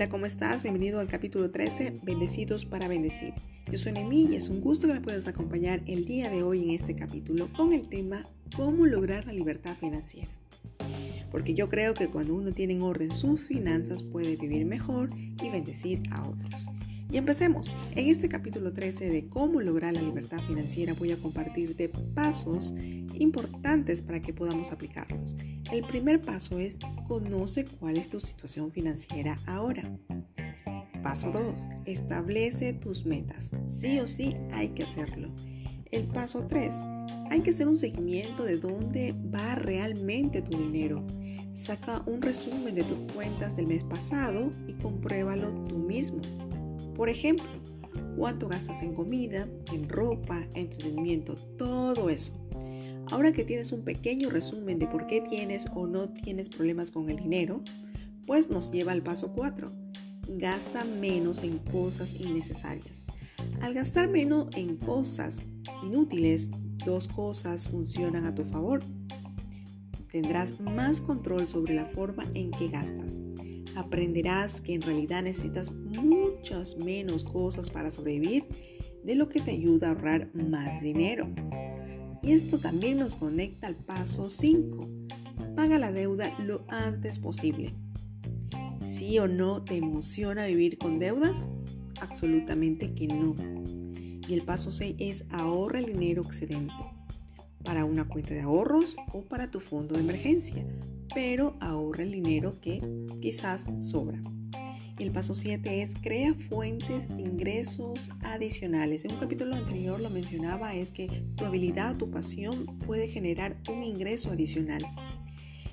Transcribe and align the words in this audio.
Hola, 0.00 0.08
¿cómo 0.08 0.24
estás? 0.24 0.62
Bienvenido 0.62 0.98
al 0.98 1.08
capítulo 1.08 1.50
13, 1.50 2.00
Bendecidos 2.04 2.64
para 2.64 2.88
Bendecir. 2.88 3.34
Yo 3.70 3.76
soy 3.76 3.92
Nemi 3.92 4.28
y 4.30 4.36
es 4.36 4.48
un 4.48 4.62
gusto 4.62 4.86
que 4.86 4.94
me 4.94 5.02
puedas 5.02 5.26
acompañar 5.26 5.82
el 5.86 6.06
día 6.06 6.30
de 6.30 6.42
hoy 6.42 6.64
en 6.64 6.70
este 6.70 6.96
capítulo 6.96 7.52
con 7.52 7.74
el 7.74 7.86
tema 7.86 8.26
¿Cómo 8.56 8.86
lograr 8.86 9.26
la 9.26 9.34
libertad 9.34 9.76
financiera? 9.76 10.30
Porque 11.30 11.52
yo 11.52 11.68
creo 11.68 11.92
que 11.92 12.08
cuando 12.08 12.34
uno 12.34 12.50
tiene 12.52 12.72
en 12.72 12.82
orden 12.82 13.10
sus 13.10 13.42
finanzas 13.42 14.02
puede 14.02 14.36
vivir 14.36 14.64
mejor 14.64 15.10
y 15.14 15.50
bendecir 15.50 16.02
a 16.12 16.26
otros. 16.26 16.70
Y 17.10 17.18
empecemos. 17.18 17.70
En 17.94 18.08
este 18.08 18.30
capítulo 18.30 18.72
13 18.72 19.10
de 19.10 19.26
cómo 19.26 19.60
lograr 19.60 19.92
la 19.92 20.00
libertad 20.00 20.38
financiera 20.48 20.94
voy 20.94 21.12
a 21.12 21.18
compartirte 21.18 21.90
pasos 21.90 22.72
importantes 23.18 24.00
para 24.00 24.22
que 24.22 24.32
podamos 24.32 24.72
aplicarlos. 24.72 25.36
El 25.72 25.84
primer 25.84 26.20
paso 26.20 26.58
es 26.58 26.78
conoce 27.06 27.64
cuál 27.64 27.96
es 27.96 28.08
tu 28.08 28.18
situación 28.18 28.72
financiera 28.72 29.38
ahora. 29.46 29.88
Paso 31.00 31.30
2. 31.30 31.68
Establece 31.84 32.72
tus 32.72 33.06
metas. 33.06 33.52
Sí 33.68 34.00
o 34.00 34.08
sí 34.08 34.34
hay 34.52 34.70
que 34.70 34.82
hacerlo. 34.82 35.28
El 35.92 36.08
paso 36.08 36.48
3. 36.48 36.74
Hay 37.30 37.42
que 37.42 37.50
hacer 37.50 37.68
un 37.68 37.78
seguimiento 37.78 38.42
de 38.42 38.56
dónde 38.56 39.14
va 39.32 39.54
realmente 39.54 40.42
tu 40.42 40.58
dinero. 40.58 41.06
Saca 41.52 42.02
un 42.04 42.20
resumen 42.20 42.74
de 42.74 42.82
tus 42.82 42.98
cuentas 43.12 43.56
del 43.56 43.68
mes 43.68 43.84
pasado 43.84 44.50
y 44.66 44.72
compruébalo 44.72 45.52
tú 45.66 45.78
mismo. 45.78 46.20
Por 46.96 47.08
ejemplo, 47.08 47.46
cuánto 48.16 48.48
gastas 48.48 48.82
en 48.82 48.92
comida, 48.92 49.48
en 49.72 49.88
ropa, 49.88 50.48
entretenimiento, 50.54 51.36
todo 51.56 52.10
eso. 52.10 52.34
Ahora 53.10 53.32
que 53.32 53.44
tienes 53.44 53.72
un 53.72 53.82
pequeño 53.82 54.30
resumen 54.30 54.78
de 54.78 54.86
por 54.86 55.08
qué 55.08 55.20
tienes 55.20 55.66
o 55.74 55.88
no 55.88 56.08
tienes 56.10 56.48
problemas 56.48 56.92
con 56.92 57.10
el 57.10 57.16
dinero, 57.16 57.62
pues 58.24 58.50
nos 58.50 58.70
lleva 58.70 58.92
al 58.92 59.02
paso 59.02 59.32
4. 59.34 59.68
Gasta 60.38 60.84
menos 60.84 61.42
en 61.42 61.58
cosas 61.58 62.14
innecesarias. 62.14 63.04
Al 63.60 63.74
gastar 63.74 64.08
menos 64.08 64.46
en 64.54 64.76
cosas 64.76 65.40
inútiles, 65.82 66.52
dos 66.84 67.08
cosas 67.08 67.66
funcionan 67.66 68.26
a 68.26 68.34
tu 68.34 68.44
favor. 68.44 68.80
Tendrás 70.12 70.60
más 70.60 71.00
control 71.00 71.48
sobre 71.48 71.74
la 71.74 71.86
forma 71.86 72.24
en 72.34 72.52
que 72.52 72.68
gastas. 72.68 73.24
Aprenderás 73.74 74.60
que 74.60 74.74
en 74.74 74.82
realidad 74.82 75.24
necesitas 75.24 75.72
muchas 75.72 76.76
menos 76.76 77.24
cosas 77.24 77.70
para 77.70 77.90
sobrevivir 77.90 78.44
de 79.04 79.16
lo 79.16 79.28
que 79.28 79.40
te 79.40 79.50
ayuda 79.50 79.88
a 79.88 79.90
ahorrar 79.90 80.30
más 80.34 80.80
dinero. 80.80 81.28
Y 82.22 82.32
esto 82.32 82.58
también 82.58 82.98
nos 82.98 83.16
conecta 83.16 83.66
al 83.66 83.76
paso 83.76 84.28
5. 84.28 84.88
Paga 85.56 85.78
la 85.78 85.92
deuda 85.92 86.36
lo 86.38 86.64
antes 86.68 87.18
posible. 87.18 87.74
¿Sí 88.82 89.18
o 89.18 89.28
no 89.28 89.62
te 89.62 89.76
emociona 89.76 90.46
vivir 90.46 90.78
con 90.78 90.98
deudas? 90.98 91.48
Absolutamente 92.00 92.94
que 92.94 93.06
no. 93.06 93.34
Y 94.28 94.34
el 94.34 94.42
paso 94.42 94.70
6 94.70 94.96
es 94.98 95.24
ahorra 95.30 95.80
el 95.80 95.86
dinero 95.86 96.22
excedente 96.22 96.74
para 97.64 97.84
una 97.84 98.08
cuenta 98.08 98.34
de 98.34 98.40
ahorros 98.40 98.96
o 99.12 99.22
para 99.22 99.50
tu 99.50 99.60
fondo 99.60 99.94
de 99.94 100.00
emergencia, 100.00 100.66
pero 101.14 101.56
ahorra 101.60 102.04
el 102.04 102.12
dinero 102.12 102.60
que 102.60 102.80
quizás 103.20 103.66
sobra. 103.80 104.20
El 105.00 105.12
paso 105.12 105.34
7 105.34 105.80
es 105.80 105.94
crea 105.94 106.34
fuentes 106.34 107.08
de 107.08 107.22
ingresos 107.22 108.10
adicionales. 108.20 109.06
En 109.06 109.12
un 109.12 109.18
capítulo 109.18 109.56
anterior 109.56 109.98
lo 109.98 110.10
mencionaba, 110.10 110.74
es 110.74 110.90
que 110.90 111.08
tu 111.36 111.46
habilidad, 111.46 111.96
tu 111.96 112.10
pasión 112.10 112.66
puede 112.80 113.08
generar 113.08 113.56
un 113.70 113.82
ingreso 113.82 114.30
adicional. 114.30 114.86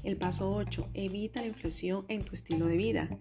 El 0.04 0.16
paso 0.16 0.50
8, 0.50 0.92
evita 0.94 1.42
la 1.42 1.48
inflación 1.48 2.06
en 2.08 2.24
tu 2.24 2.36
estilo 2.36 2.68
de 2.68 2.78
vida. 2.78 3.20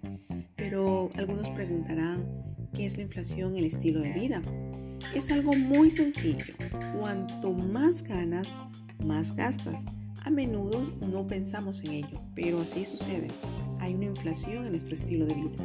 Pero 0.55 1.11
algunos 1.17 1.51
preguntarán, 1.51 2.25
¿qué 2.73 2.87
es 2.87 2.97
la 2.97 3.03
inflación 3.03 3.55
en 3.55 3.59
el 3.59 3.65
estilo 3.65 4.01
de 4.01 4.13
vida? 4.13 4.43
Es 5.13 5.33
algo 5.33 5.55
muy 5.55 5.91
sencillo. 5.91 6.55
Cuanto 7.01 7.53
más 7.53 8.05
ganas, 8.05 8.47
más 9.05 9.35
gastas. 9.35 9.85
A 10.23 10.31
menudo 10.31 10.85
no 11.01 11.27
pensamos 11.27 11.83
en 11.83 11.95
ello, 11.95 12.23
pero 12.37 12.61
así 12.61 12.85
sucede. 12.85 13.29
Hay 13.81 13.95
una 13.95 14.07
inflación 14.07 14.67
en 14.67 14.73
nuestro 14.73 14.95
estilo 14.95 15.27
de 15.27 15.35
vida. 15.35 15.65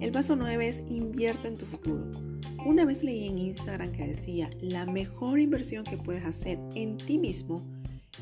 El 0.00 0.12
paso 0.12 0.36
9 0.36 0.68
es 0.68 0.84
invierte 0.88 1.48
en 1.48 1.56
tu 1.56 1.66
futuro. 1.66 2.10
Una 2.66 2.84
vez 2.84 3.02
leí 3.02 3.26
en 3.26 3.38
Instagram 3.38 3.92
que 3.92 4.06
decía, 4.06 4.50
la 4.60 4.86
mejor 4.86 5.38
inversión 5.38 5.84
que 5.84 5.96
puedes 5.96 6.24
hacer 6.24 6.58
en 6.74 6.98
ti 6.98 7.18
mismo 7.18 7.66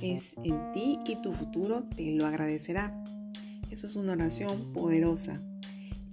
es 0.00 0.34
en 0.44 0.72
ti 0.72 0.98
y 1.06 1.16
tu 1.22 1.32
futuro 1.32 1.84
te 1.84 2.14
lo 2.14 2.26
agradecerá. 2.26 3.02
Eso 3.70 3.86
es 3.86 3.96
una 3.96 4.12
oración 4.12 4.72
poderosa. 4.72 5.42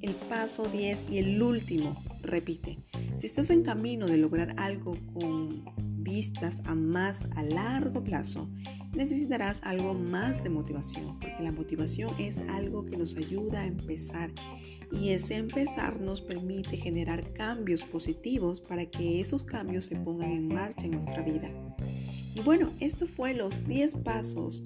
El 0.02 0.16
paso 0.16 0.68
10 0.68 1.06
y 1.12 1.20
el 1.20 1.42
último, 1.44 2.02
repite, 2.24 2.80
si 3.16 3.28
estás 3.28 3.52
en 3.52 3.62
camino 3.62 4.08
de 4.08 4.18
lograr 4.18 4.56
algo 4.58 4.98
con 5.14 5.64
vistas 6.04 6.62
a 6.66 6.74
más 6.74 7.26
a 7.36 7.44
largo 7.44 8.04
plazo, 8.04 8.50
necesitarás 8.94 9.62
algo 9.64 9.94
más 9.94 10.44
de 10.44 10.50
motivación, 10.50 11.20
porque 11.20 11.44
la 11.44 11.52
motivación 11.52 12.14
es 12.20 12.40
algo 12.50 12.86
que 12.86 12.98
nos 12.98 13.16
ayuda 13.16 13.62
a 13.62 13.66
empezar 13.66 14.32
y 14.92 15.10
ese 15.10 15.36
empezar 15.36 16.00
nos 16.02 16.22
permite 16.22 16.78
generar 16.78 17.32
cambios 17.34 17.84
positivos 17.84 18.60
para 18.60 18.86
que 18.86 19.22
esos 19.22 19.44
cambios 19.44 19.86
se 19.86 19.96
pongan 19.96 20.32
en 20.32 20.48
marcha 20.48 20.86
en 20.86 20.92
nuestra 20.92 21.22
vida. 21.22 21.52
Y 22.36 22.42
bueno, 22.42 22.72
esto 22.80 23.08
fue 23.08 23.34
los 23.34 23.68
10 23.68 23.96
pasos. 23.98 24.62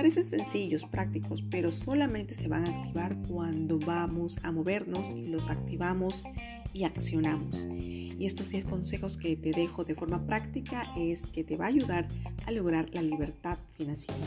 Parecen 0.00 0.26
sencillos, 0.26 0.86
prácticos, 0.86 1.42
pero 1.42 1.70
solamente 1.70 2.32
se 2.32 2.48
van 2.48 2.64
a 2.64 2.70
activar 2.70 3.18
cuando 3.28 3.78
vamos 3.78 4.38
a 4.42 4.50
movernos 4.50 5.12
los 5.14 5.50
activamos 5.50 6.24
y 6.72 6.84
accionamos. 6.84 7.68
Y 7.70 8.24
estos 8.24 8.48
10 8.48 8.64
consejos 8.64 9.18
que 9.18 9.36
te 9.36 9.52
dejo 9.52 9.84
de 9.84 9.94
forma 9.94 10.24
práctica 10.24 10.90
es 10.96 11.26
que 11.26 11.44
te 11.44 11.58
va 11.58 11.66
a 11.66 11.68
ayudar 11.68 12.08
a 12.46 12.50
lograr 12.50 12.88
la 12.94 13.02
libertad 13.02 13.58
financiera. 13.74 14.18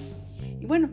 Y 0.62 0.66
bueno, 0.68 0.92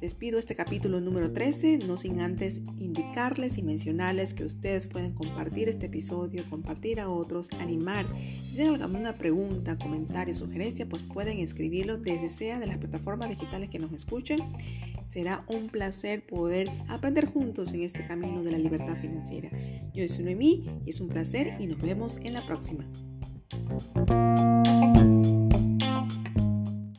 Despido 0.00 0.38
este 0.38 0.54
capítulo 0.54 1.00
número 1.00 1.32
13, 1.32 1.78
no 1.78 1.96
sin 1.96 2.20
antes 2.20 2.62
indicarles 2.76 3.58
y 3.58 3.62
mencionarles 3.62 4.32
que 4.32 4.44
ustedes 4.44 4.86
pueden 4.86 5.12
compartir 5.12 5.68
este 5.68 5.86
episodio, 5.86 6.44
compartir 6.48 7.00
a 7.00 7.08
otros, 7.08 7.48
animar. 7.58 8.06
Si 8.48 8.54
tienen 8.54 8.80
alguna 8.80 9.18
pregunta, 9.18 9.76
comentario, 9.76 10.34
sugerencia, 10.34 10.88
pues 10.88 11.02
pueden 11.02 11.40
escribirlo 11.40 11.98
desde 11.98 12.28
sea 12.28 12.60
de 12.60 12.68
las 12.68 12.78
plataformas 12.78 13.28
digitales 13.28 13.70
que 13.70 13.80
nos 13.80 13.92
escuchen. 13.92 14.38
Será 15.08 15.44
un 15.48 15.68
placer 15.68 16.24
poder 16.24 16.70
aprender 16.86 17.26
juntos 17.26 17.72
en 17.72 17.82
este 17.82 18.04
camino 18.04 18.44
de 18.44 18.52
la 18.52 18.58
libertad 18.58 19.00
financiera. 19.00 19.50
Yo 19.92 20.06
soy 20.06 20.22
Noemí 20.22 20.64
y 20.86 20.90
es 20.90 21.00
un 21.00 21.08
placer 21.08 21.56
y 21.58 21.66
nos 21.66 21.80
vemos 21.80 22.18
en 22.18 22.34
la 22.34 22.46
próxima. 22.46 22.88